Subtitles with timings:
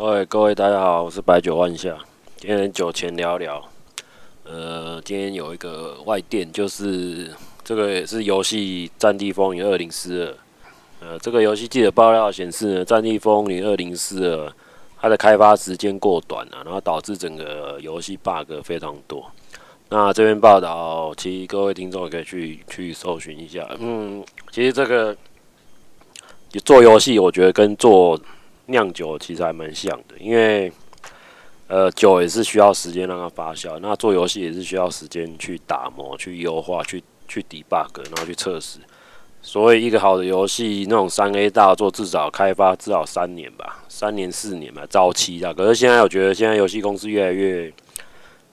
[0.00, 1.94] 各位各位，大家好，我是白酒万夏。
[2.38, 3.62] 今天酒前聊聊，
[4.44, 7.30] 呃，今天有一个外电，就是
[7.62, 10.32] 这个也是游戏《战地风云二零四二》。
[11.02, 14.48] 呃，这个游戏记者爆料显示呢，《战地风云二零四二》
[14.98, 19.30] 它的开发时间过短了，然后导致整个游戏 bug 非常多。
[19.90, 23.68] 那这篇报道，其实各位听众可以去去搜寻一下。
[23.78, 25.14] 嗯，其实这个
[26.64, 28.18] 做游戏，我觉得跟做
[28.70, 30.72] 酿酒其实还蛮像的，因为
[31.68, 38.78] 呃，酒也是需要时间让它发酵，那做游戏也是需要时间去打磨、去优化、去去 debug，然后去测试。
[39.42, 45.54] 所以一个好的游戏，那种三 A 大作至少开发至少三年吧，三年四年吧，早期的。
[45.54, 47.72] 可是现在我觉得现在游戏公司越来越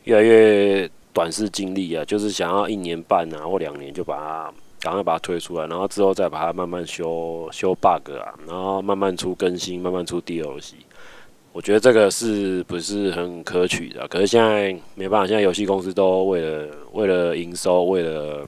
[0.03, 4.53] 越来越短视近利啊，就是想要一年半啊或两年就把它。
[4.87, 10.75] 赶快把它推出来，然后之后再把它慢慢修修 bug 啊，然后慢慢出更新，慢慢出 DLC。
[11.51, 14.07] 我觉得这个是不是很可取的？
[14.07, 18.47] 可是现在没办法，现在游戏公司都为了为了营收，为了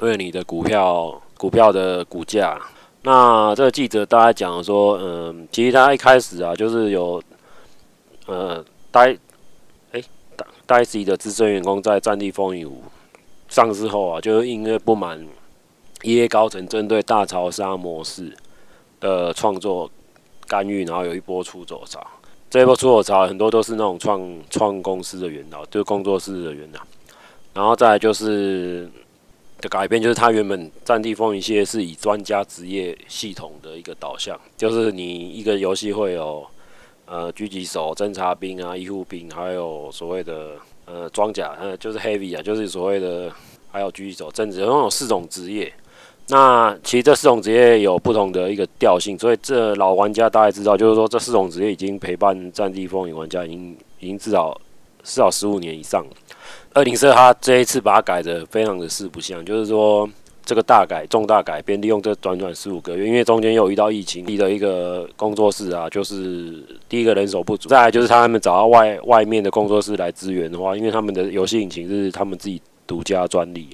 [0.00, 2.60] 为了你的股票股票的股价。
[3.00, 7.22] 那这个记者大概讲说，嗯，其实他一开始啊，就是有
[8.26, 9.16] 呃，呆
[9.92, 10.02] 哎
[10.36, 12.82] 呆呆 C 的资深员工在《战地风云五》
[13.52, 15.22] 上市后啊，就是因为不满
[16.00, 18.34] EA 高层针对大潮杀模式
[18.98, 19.90] 的创作
[20.46, 22.02] 干预，然后有一波出走潮。
[22.48, 26.80] 这一波出走潮很多都是那种创创公司的元老，就是工作室的元老。
[27.52, 28.90] 然后再就是
[29.60, 36.42] 的改变，就是他原本《战地风云》系列是以专家职业系统的一个导向，就是你一个游戏会有
[37.04, 40.52] 呃狙击手、侦察兵啊、医护兵，还有所谓的。
[40.84, 43.30] 呃，装甲，呃，就是 heavy 啊，就是所谓的，
[43.70, 45.72] 还有狙击手，甚至有四种职业。
[46.28, 54.52] 那其实这四种职业有不同的一个调性，所以这老玩家大概知道，就是说这四种职业已经陪伴《战地风云》玩家已经已经至少
[55.02, 56.10] 至少十五年以上了。
[56.74, 60.08] 二零四他这一次把它改的非常的四不像，就是说。
[60.52, 73.66] 这个大改重大改变，利用这短短十五个月，因为中间又遇到疫情，立的一个工作室啊，就是第一个人手不足，再来就是他们找到外外面的工作室来支援的话，因为他们的游戏引擎是他们自己独家专利，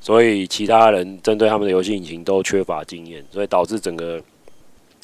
[0.00, 4.22] 所以其他人针对他们的游戏引擎都缺乏经验，所以导致整个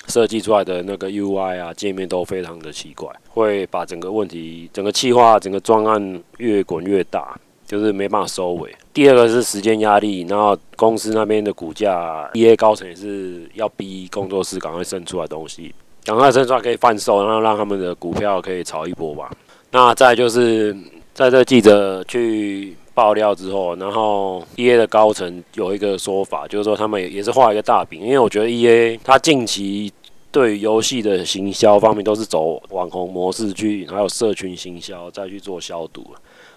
[0.07, 7.37] 设计出来的那个 UI 啊界面都非常的奇怪，会把整个问题、整个企划、整个专案越滚越大。
[7.67, 8.73] 就是没办法收尾。
[8.97, 19.31] 第二个是时间压力，然后公司那边的股价，EA 高层也是要逼工作室赶快生出来东西，赶快生出来可以贩售，然后让他们的股票可以炒一波吧。
[19.71, 20.75] 那再就是
[21.13, 29.93] 在这记者去爆料之后，然后 EA 的高层有一个说法，就是说他们也是画一个大饼，因为我觉得 EA 它近期
[30.33, 36.03] 对游戏的行销方面都是走网红模式去，还有社群行销再去做消毒。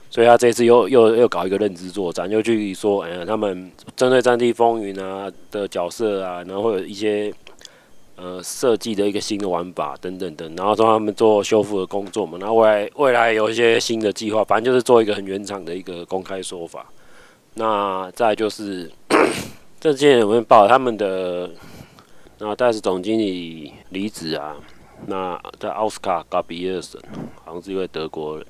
[0.09, 7.31] 所以他这次又又又搞一个认知作战，又去说，哎呀，他们针对《战地风云》啊的角色啊，然后会有一些
[8.15, 16.85] 呃设计的一个新的玩法等等等，然后说他们做修复的工作嘛，然后未来未来有一些新的计划，反正就是做一个很原厂的一个公开说法。
[17.53, 18.89] 那再就是
[19.79, 21.49] 这件有没有报他们的
[22.39, 24.55] 那戴斯总经理离职啊？
[25.05, 27.01] 那在奥斯卡·加比尔森，
[27.45, 28.45] 好像是一位德国人。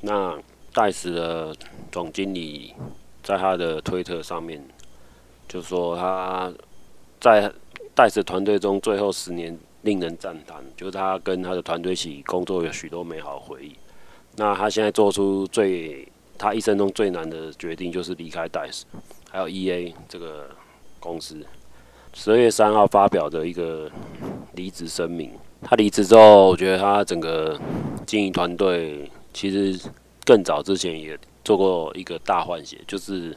[0.00, 0.36] 那
[0.72, 1.54] 戴斯的
[1.90, 2.74] 总经理
[3.22, 4.62] 在他的推特上面
[5.48, 6.52] 就说，他
[7.20, 7.50] 在
[7.94, 13.74] 戴斯团队中最后十年令人赞叹，就是他跟他的团队一起工作有许多美好回忆。
[14.36, 18.84] 那他现在做出最他一生中最难的决定，就是离开戴斯，
[19.30, 20.48] 还有 EA 这个
[21.00, 21.44] 公司。
[22.14, 23.90] 十二月三号发表的一个
[24.52, 25.32] 离职声明。
[25.62, 27.58] 他离职之后，我觉得他整个
[28.06, 29.90] 经营团队其实。
[30.28, 33.34] 更早之前也做过一个大换血，就是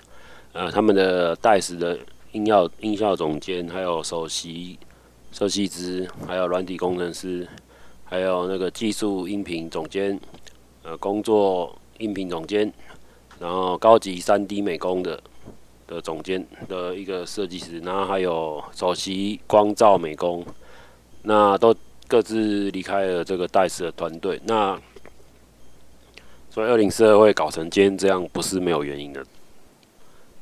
[0.51, 1.97] 呃他们的戴斯的
[2.33, 4.77] 音效音效总监，还有首席
[5.31, 7.47] 设计师，还有软体工程师，
[8.03, 10.19] 还有那个技术音频总监，
[10.83, 12.69] 呃工作音频总监，
[13.39, 15.17] 然后高级三 D 美工的
[15.88, 20.45] 的总监的一个设计师，然后还有首席光照美工，
[21.21, 21.73] 那都
[22.09, 24.38] 各自离开了这个戴斯的团队。
[24.43, 24.77] 那
[26.53, 29.24] 所以二零四二会搞成今天这样，不是没有原因的。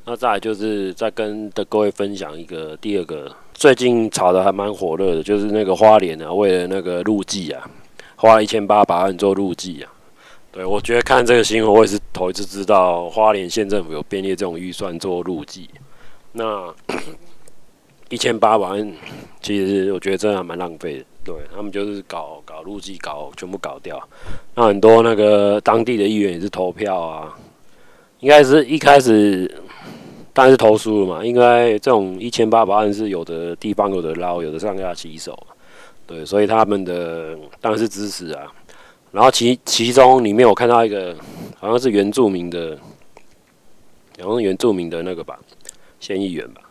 [0.05, 7.69] 那再来就是再跟的各位分享一个第二个，最近炒得还蛮火热的，就是那个花莲啊，为了那个路祭啊，
[8.15, 9.93] 花了一千八百万做路祭啊。
[10.51, 15.69] 对，我觉得看这个新闻，我也是头一次知道花莲县政府有编列这种预算做路祭。
[16.31, 16.73] 那
[18.09, 18.93] 一千八百万，
[19.41, 21.05] 其实我觉得真的还蛮浪费的。
[21.23, 24.01] 对他们就是搞搞路基，搞全部搞掉。
[24.55, 27.37] 那很多那个当地的议员也是投票啊，
[28.19, 29.49] 应该是一开始
[30.33, 31.23] 当然是投输了嘛。
[31.23, 35.37] 应该这种一千八百万是有的地方有的捞，有的上下其手。
[36.07, 38.51] 对，所以他们的当然是支持啊。
[39.11, 41.15] 然后其其中里面我看到一个
[41.59, 42.75] 好像是原住民的，
[44.19, 45.39] 好像原住民的那个吧，
[45.99, 46.61] 县议员吧，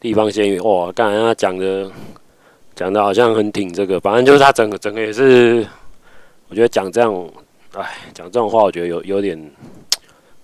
[0.00, 0.64] 地方县议员。
[0.64, 1.90] 哇，刚才他讲的
[2.74, 5.66] 讲的好像很挺这个，反正就是他整个整个也是，
[6.48, 7.14] 我觉得讲这样，
[7.76, 9.38] 哎，讲这种话我觉得有有点，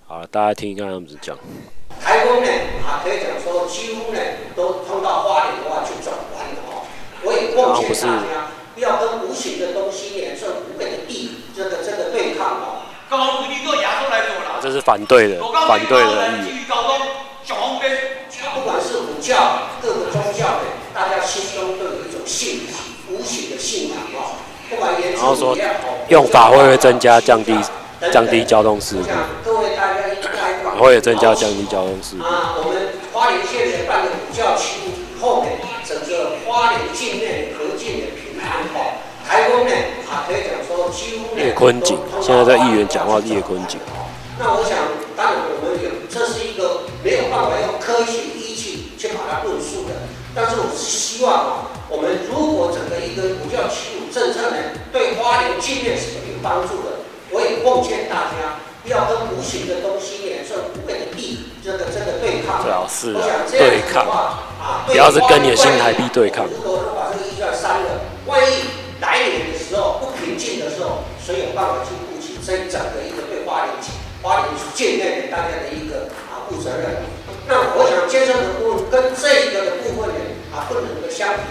[0.06, 1.36] 好了，大家听一看他们怎么讲。
[1.98, 2.48] 台风呢，
[2.86, 4.20] 啊，可以讲说几乎呢
[4.54, 6.84] 都碰到花莲的话就转弯了哦。
[7.24, 12.82] 我也奉劝大家不要跟无形的东西呢，这无本的地，这个这个对抗哦。
[13.08, 14.60] 高雄不亚洲来做了。
[14.60, 16.55] 这是反对的，反对的意义。
[19.26, 20.62] 教各个宗教的，
[20.94, 22.78] 大家心中都有一种信仰，
[23.10, 24.38] 无形的信仰哦。
[24.70, 25.68] 不管言辞怎么样，
[26.06, 27.52] 用法会不会增加降低
[28.12, 29.10] 降低交通事故。
[29.44, 32.22] 各位大家应该法会也增加降低交通事故。
[32.22, 34.78] 啊，我们花莲县的办的武教区
[35.20, 35.50] 后呢，
[35.84, 38.94] 整个花莲境内和静的平安哦。
[39.26, 39.74] 台风呢，
[40.08, 43.80] 啊，可以讲说几乎叶坤景，现在在议员讲话叶坤景。
[44.38, 44.78] 那我想，
[50.36, 51.52] 但是我是希望啊，
[51.88, 54.56] 我们如果整个一个五教齐鲁政策呢，
[54.92, 57.00] 对花莲境内是有帮助的。
[57.32, 62.60] 我也奉劝大家，不要跟无形的东西呢，这无谓的地，这个这个对抗。
[62.60, 66.44] 最好是啊，对抗啊，不要是跟你的新台币对抗。
[66.44, 68.68] 如果说把这个预算删了，万一
[69.00, 73.88] 来年的时候不平静的时候，谁有办法去顾及这一整个一个对花莲境？
[74.20, 77.00] 花莲建内给大家的一个啊负责任，
[77.46, 80.82] 那我想建设的部分跟这个的部分呢啊不能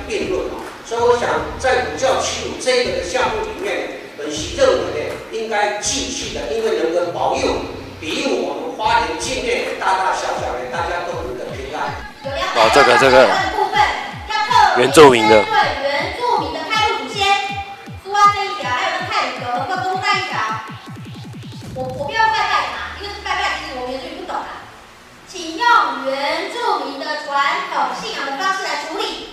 [0.05, 0.55] 够相提并论啊，
[0.85, 1.29] 所以我想
[1.59, 7.55] 在五教齐鲁这个的项目里面，本席认为呢应该继续的，因为能够保佑
[7.99, 11.91] 比我们花莲境内大大小小的大家都能够平安。
[12.55, 13.27] 哦，这个这个
[14.77, 15.43] 原住民的。
[25.57, 25.65] 用
[26.05, 27.41] 原住民的传
[27.73, 29.24] 统信仰的方式来处理，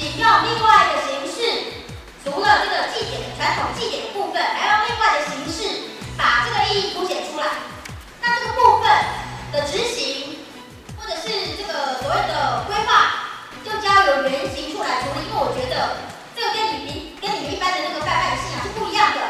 [0.00, 1.84] 请用另外一个形式，
[2.24, 7.44] 除了这个祭典的传统祭典的部分，还用另外的形式把这个意义凸显出来。
[8.22, 8.88] 那这个部分
[9.52, 10.38] 的执行，
[10.96, 13.28] 或者是这个所谓的规划，
[13.62, 15.28] 就交由原型处来处理。
[15.28, 15.98] 因为我觉得
[16.34, 19.20] 这个跟你们跟你们一般的那个拜拜的信仰是不一样的，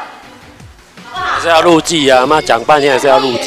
[1.03, 1.35] 好不好？
[1.35, 2.25] 还是要录祭啊？
[2.25, 3.37] 妈讲半天还是要录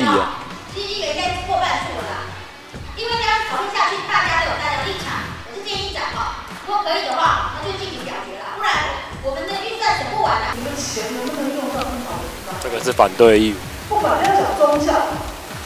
[10.94, 12.54] 钱能不能用到更好的地方？
[12.62, 13.58] 这个是反对意。
[13.90, 15.10] 不管要讲宗教，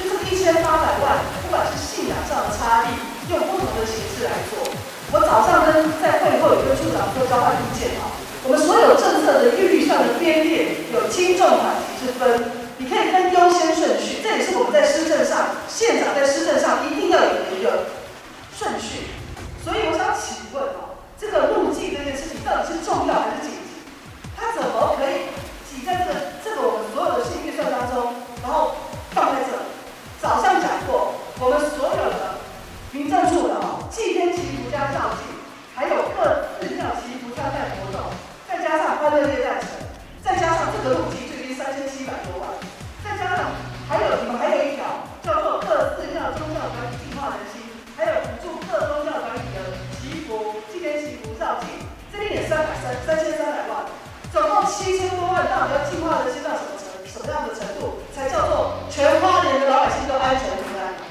[0.00, 2.96] 就这个一千八百万，不管是信仰上的差异，
[3.28, 4.72] 用不同的形式来做。
[5.12, 8.08] 我早上跟在会后有跟处长做交换意见啊，
[8.44, 12.48] 我们所有政策的预算的编列有轻重缓急之分，
[12.80, 17.92] 你可以分优先顺序，这也是我们在施政上，县长在施政上一定要有的一个
[18.56, 18.97] 顺序。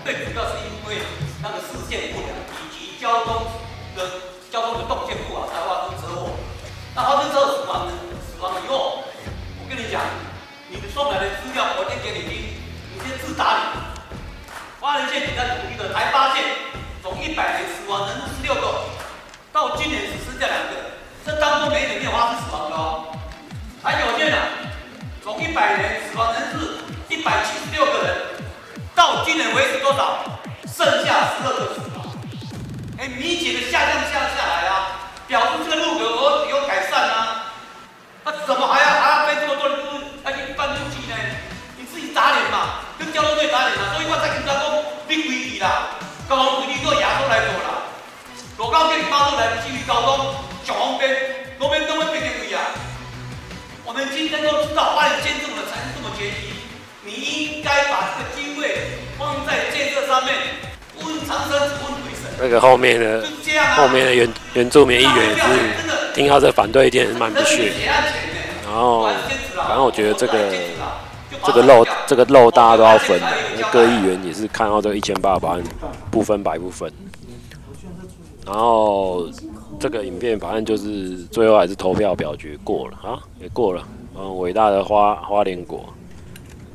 [0.07, 1.03] 最主要是因为
[1.43, 2.31] 那个视线不良，
[2.63, 3.43] 以及交通
[3.93, 4.07] 的
[4.49, 6.31] 交通的动线不好，才发生车祸。
[6.95, 7.91] 那发生车祸死亡
[8.23, 9.03] 死亡以后，
[9.59, 9.99] 我跟你讲，
[10.69, 12.55] 你们送来的资料我先给你听，
[12.95, 13.63] 你先自打脸。
[14.79, 16.55] 花莲县警察局的才发现，
[17.03, 18.87] 从一百年死亡人数十六个，
[19.51, 20.87] 到今年只剩下两个。
[21.25, 23.11] 这当中没有没有发生死亡的哦，
[23.83, 24.37] 还有些呢，
[25.21, 26.79] 从一百年死亡人数
[27.11, 28.15] 一百七十六个人，
[28.97, 30.25] 到今年为止多少？
[30.65, 32.01] 剩下十二个死亡，
[32.97, 37.53] 哎，明显的下降下下来啊，表示这个路有有改善啊，
[38.25, 41.15] 那怎么还要还要背这么多人路要去办路祭呢？
[41.77, 45.93] 你自己打脸嘛，跟交通队打脸嘛，所以我才跟他说，你规矩啦，
[46.27, 47.85] 高雄规矩都亚洲来做啦。
[48.57, 50.33] 罗高给你发出来的基于高中
[50.65, 51.13] 小红边，
[51.59, 52.59] 罗边都会变成一样。
[53.85, 56.57] 我们今天都知道花莲县政府的财政这么拮据，
[57.05, 58.26] 你应该把这个
[59.17, 60.33] 放在建设上面，
[61.03, 62.31] 问长生问鬼神。
[62.39, 63.23] 那个后面的、
[63.59, 67.71] 啊、后面的原原住民议员也是听到这反对一点蛮不屑，
[68.63, 69.09] 然后
[69.55, 70.51] 反正我觉得这个
[71.45, 75.63] 这个肉这个肉大家都要分的，因为各议员也是看到这个一千八百万
[76.11, 76.91] 不分白不分。
[78.45, 79.27] 然后
[79.79, 83.83] 这个影片反正就是最后还是投票表决过了啊，也过了。
[84.15, 85.85] 嗯，伟大的花花莲国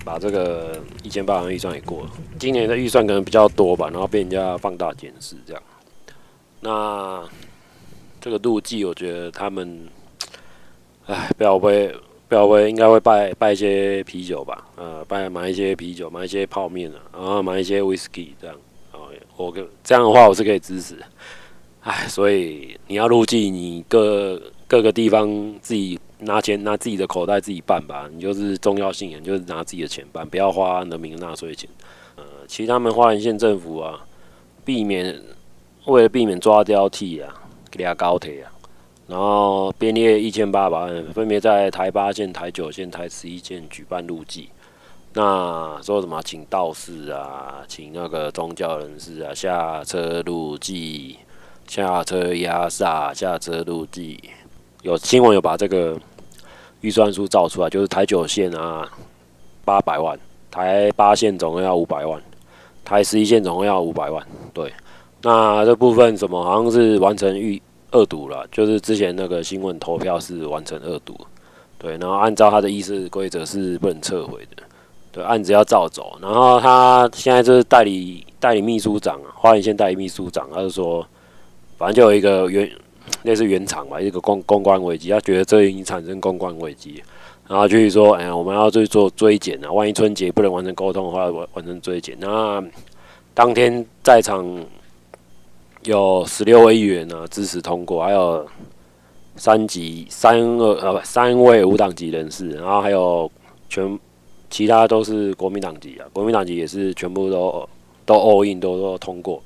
[0.04, 2.11] 把这个一千八百万预算也过了。
[2.38, 5.62] 今年的预算可能比较多吧，然后被人家放大检视这样。
[6.61, 7.23] 那
[8.21, 9.88] 这个路记，我觉得他们，
[11.06, 11.94] 哎，不要会
[12.28, 18.56] 不要会应该会拜拜一些啤酒吧，呃，拜买一些啤酒，买一些泡面啊，然后买一些 whisky 这样。
[18.92, 20.97] 哦，我这样的话我是可以支持。
[21.80, 25.28] 哎，所以你要路祭，你各各个地方
[25.61, 28.09] 自己拿钱，拿自己的口袋自己办吧。
[28.12, 31.69] 你就是重要性人，就是拿自己的钱办，不要花人民纳税钱。
[32.17, 34.05] 呃，其实他们花莲县政府啊，
[34.64, 35.21] 避免
[35.87, 37.33] 为了避免抓交替啊，
[37.71, 38.52] 给高铁啊，
[39.07, 44.49] 然后编列一千八百万，分别在台八线、台九线、台十一线举办路祭。
[45.14, 51.19] 那说什么请道士啊，请那个宗教人士啊下车路祭。
[51.69, 54.21] 下车压煞，下车路祭，
[54.83, 55.99] 有新闻有把这个
[56.83, 58.89] 预算书造出来，就是台九线啊，
[59.65, 60.17] 八百万，
[60.51, 62.23] 台八线总共要五百万，
[62.85, 64.25] 台十一线总共要五百万。
[64.53, 64.73] 对，
[65.23, 67.61] 那这部分什么好像是完成预
[67.91, 71.19] 二读了，就是之前那个新闻投票是完成二读，
[71.79, 74.62] 对，然后按照他的议事规则是不能撤回的，
[75.11, 76.19] 对，案子要照走。
[76.21, 81.05] 然后他现在就是代理代理秘书长啊，花莲县代理秘书长，他就说。
[81.79, 82.71] 反正就有一个原
[83.23, 87.02] 类似原厂吧，一个公公关危机，他觉得这已经产生公关危机，
[87.49, 92.16] 然后就是说，哎呀，我们要去做追检啊，万一春节不能完成沟通的话，完完成追检。
[92.21, 92.62] 那
[93.35, 94.44] 当天在场
[95.85, 98.47] 有十六位议员呢支持通过，还有
[99.37, 103.30] 三级三二呃三位无党籍人士，然后还有
[103.68, 103.99] 全
[104.50, 107.68] 其他都是国民党籍啊，国民党籍也是全部都
[108.04, 109.42] 都 all in 都都通过。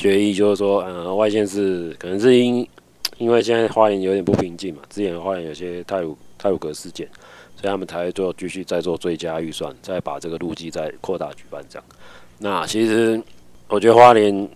[0.00, 2.66] 决议就是说，嗯，外县是可能是因
[3.18, 7.06] 因为现在花莲有点不平静嘛，之前花莲有些太鲁太鲁阁事件，
[7.54, 11.84] 所以他们才会做继续再做追加预算，再把这个路基再扩大举办这样。
[12.38, 13.22] 那其实
[13.68, 14.48] 我觉得花莲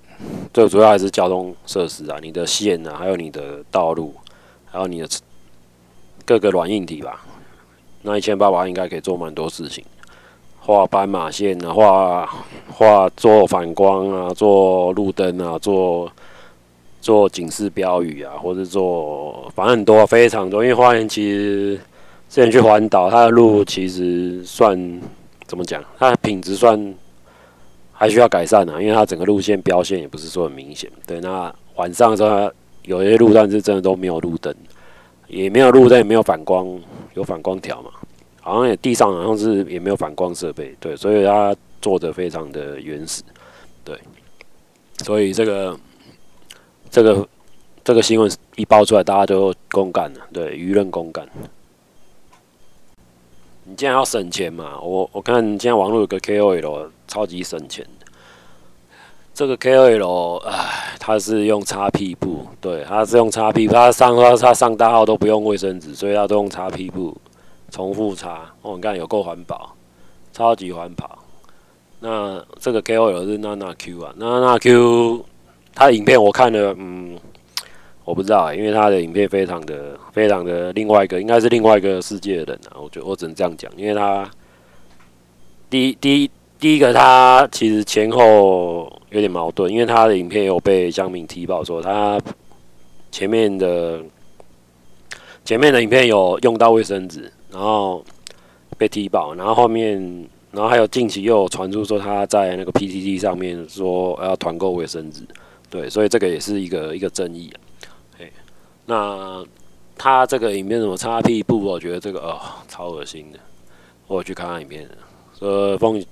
[0.55, 4.15] 最主要还是交通设施啊，你的线啊，还有你的道路，
[4.65, 5.09] 还有你的
[6.25, 7.23] 各个软硬体吧。
[8.01, 9.85] 那一千八百万应该可以做蛮多事情。
[10.67, 12.31] 画斑马线啊，画
[12.73, 16.11] 画做反光啊，做路灯啊，做
[17.03, 20.63] 做警示标语啊，或者做反正很多非常多。
[20.63, 21.77] 因为花园其实
[22.31, 24.75] 之前去环岛，它的路其实算
[25.47, 25.85] 怎么讲？
[25.99, 26.95] 它的品质算
[27.93, 30.91] 还需要改善啊，因为它整个路线标线也不是说很明显。
[31.07, 32.51] 对，那晚上的时候
[32.85, 34.55] 有些路段是真的都没有路灯，
[35.29, 36.67] 也没有路灯，也没有反光，
[37.13, 37.91] 有反光条嘛。
[38.45, 43.23] 好像也地上好像是也没有反光设备，对，所以它做的非常的原始，
[43.83, 43.99] 对，
[45.03, 45.81] 所以这个
[46.91, 47.27] 这个
[47.83, 51.27] 这个新闻一爆出来，大家都公干了，对，舆论公干。
[53.65, 58.07] 你既然要省钱嘛，我我看现在网络有个 KOL 超级省钱的，
[59.33, 67.17] 这个 KOL 哎，他是用擦屁布，对，他是用擦屁，他上他他上大号都不用卫生纸，所以他都用擦屁布。
[67.75, 69.75] 重复擦，我看有够环保，
[70.33, 71.19] 超级环保。
[71.99, 75.25] 那这个 KOL 是娜娜 Q 啊，娜娜 Q，
[75.75, 77.19] 他的影片我看了，嗯，
[78.05, 82.79] 我不知道，因为他的影片非常的、非常的另外一个，应该是另外一个世界的人啊。
[82.81, 84.31] 我觉得我只能这样讲，因为他
[85.69, 92.21] 第、第、第一个，他其实前后有点矛盾，因为他的影片有被乡民提报说他
[93.11, 94.01] 前面的
[95.45, 97.33] 前面的影片有用到卫生纸。
[97.55, 98.05] 然后
[98.77, 99.97] 被踢爆，然后后面，
[100.51, 105.23] 然后还有近期又有传出说他在那个 PTT 上面说要团购卫生纸，
[105.71, 107.87] 对，所以这个也是一个一个争议啊。
[108.19, 108.29] 哎，
[108.87, 109.45] 那
[109.97, 111.61] 他这个影片什么擦屁股？
[111.61, 113.39] 我觉得这个哦超恶心的，
[114.09, 114.89] 我去看看影片，
[115.39, 116.05] 呃风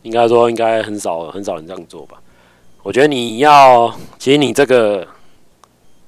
[0.00, 2.18] 应该说应该很少很少人这样做吧。
[2.82, 5.06] 我觉得你要，其实你这个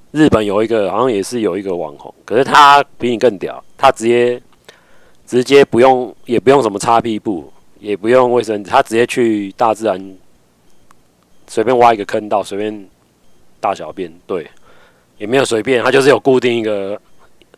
[0.09, 4.41] 日本有一个好像也是有一个网红，可是他比你更屌，他直接。
[5.29, 10.17] 直接不用，也不用什么擦屁布，也不用卫生纸，他直接去大自然
[11.45, 12.89] 随便挖一个坑道，随便
[13.59, 14.49] 大小便，对，
[15.19, 16.99] 也没有随便，他就是有固定一个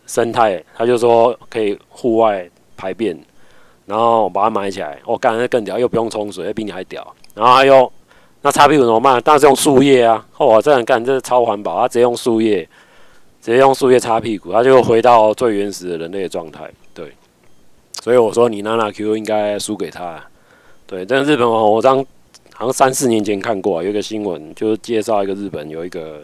[0.06, 3.18] 生态，他就说可以户外排便，
[3.86, 7.90] 然后把它埋起来，我干那更屌，又不用冲水，比你还屌，然后还有
[8.42, 9.22] 那擦屁股怎么办？
[9.22, 12.68] 当然是用树叶啊，哦，我这样干，这是超环保，他直接用树叶，
[13.42, 17.14] 直接用树叶擦屁股，他就回到最原始的人类的状态，对，
[18.02, 20.22] 所以我说你娜娜 Q 应该输给他，
[20.86, 22.06] 对，但日本网我当。
[22.54, 26.22] 好像三四年前看过，有一个新闻，就是介绍一个日本有一个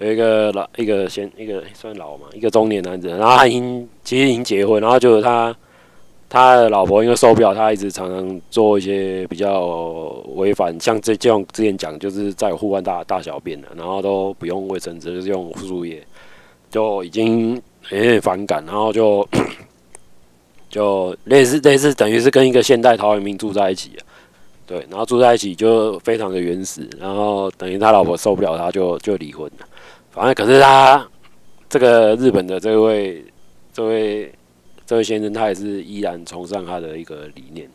[0.00, 5.56] 有一个老一个先一个算老嘛，一个中年男子，然后他已经其实已经结婚，然后就是他
[6.28, 9.64] 他的老婆因为受不了他一直常常做一些比较
[10.34, 16.02] 违反，像这就像之前讲，就是在户外大大小便的，然后都不用卫生纸，就是用树叶，
[16.70, 17.54] 就已经
[17.88, 19.26] 有点反感，然后就
[20.72, 24.00] 就类似类似等于是跟一个现代陶渊明住在一起啊。
[24.64, 29.66] 对，然后住在一起就非常的原始，然后等于他老婆受不了他就就离婚了。
[30.10, 31.06] 反正可是他
[31.68, 33.22] 这个日本的这位
[33.70, 34.32] 这位
[34.86, 37.68] 这位先生，他也是依然崇尚他的一个理念。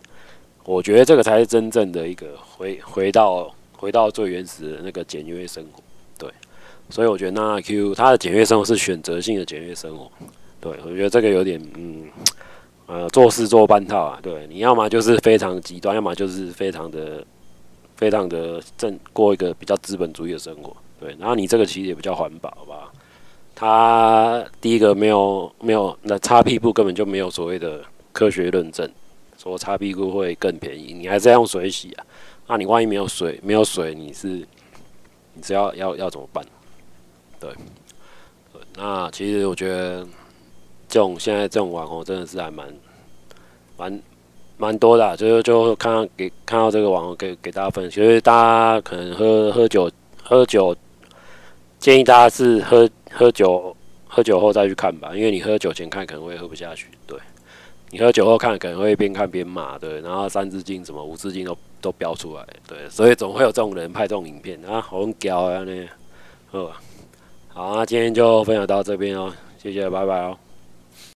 [0.63, 5.83] 我觉得这个才是真正的一个回回到回到最原始的那个简约生活。
[6.17, 6.27] 对，
[6.89, 10.09] 所以我觉得娜娜 Q 他的简约生活是选择性的简约生活。
[10.59, 12.05] 对，我觉得这个有点嗯。
[12.87, 17.21] 呃，做事做半套啊，对，你要么就是非常极端，要么就是非常的、
[17.97, 21.13] 非常的正，过一个比较资本主义的生活，对。
[21.19, 22.89] 然后你这个其实也比较环保，吧？
[23.53, 28.89] 他第一个没有没有，那擦屁股根本就没有所谓的科学论证，
[29.37, 32.05] 说擦屁股会更便宜，你还是要用水洗啊？
[32.47, 34.29] 那你万一没有水，没有水，你是
[35.33, 36.41] 你只要要要怎么办？
[37.37, 37.51] 对，
[38.53, 40.07] 对，那其实我觉得。
[40.89, 42.67] 这种现在这种网红真的是还蛮
[43.77, 44.01] 蛮
[44.57, 49.91] 蛮多的，就是就看到给看到这个网红给给大家分享，其实大家可能喝喝酒
[50.23, 50.75] 喝酒，
[51.77, 53.75] 建议大家是喝喝酒
[54.07, 57.19] 喝酒后再去看吧，因为你喝酒前看可能会喝不下去，对，
[57.91, 65.87] 你喝酒后看可能会边看边骂，对，然后三字经什么五字经都都飙出来，对，所以总会有这种人拍这种影片啊，好屌啊呢，
[66.49, 66.71] 好，
[67.49, 70.35] 好，那今天就分享到这边哦，谢谢，拜拜哦。